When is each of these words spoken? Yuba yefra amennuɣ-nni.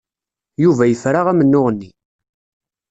Yuba 0.63 0.83
yefra 0.87 1.19
amennuɣ-nni. 1.31 1.89